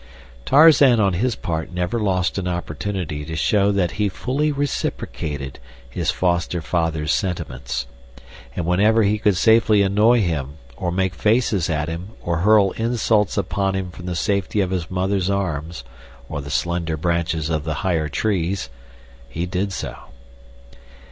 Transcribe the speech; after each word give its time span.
Tarzan 0.45 0.99
on 0.99 1.13
his 1.13 1.35
part 1.35 1.71
never 1.71 1.99
lost 1.99 2.39
an 2.39 2.47
opportunity 2.47 3.23
to 3.23 3.35
show 3.35 3.71
that 3.71 3.91
he 4.01 4.09
fully 4.09 4.51
reciprocated 4.51 5.59
his 5.87 6.09
foster 6.09 6.59
father's 6.59 7.13
sentiments, 7.13 7.85
and 8.55 8.65
whenever 8.65 9.03
he 9.03 9.19
could 9.19 9.37
safely 9.37 9.83
annoy 9.83 10.21
him 10.21 10.57
or 10.75 10.91
make 10.91 11.13
faces 11.13 11.69
at 11.69 11.87
him 11.87 12.13
or 12.19 12.37
hurl 12.37 12.71
insults 12.77 13.37
upon 13.37 13.75
him 13.75 13.91
from 13.91 14.07
the 14.07 14.15
safety 14.15 14.59
of 14.59 14.71
his 14.71 14.89
mother's 14.89 15.29
arms, 15.29 15.83
or 16.27 16.41
the 16.41 16.49
slender 16.49 16.97
branches 16.97 17.51
of 17.51 17.63
the 17.63 17.75
higher 17.85 18.09
trees, 18.09 18.71
he 19.29 19.45
did 19.45 19.71
so. 19.71 19.95